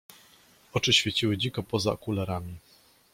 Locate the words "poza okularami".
1.63-2.55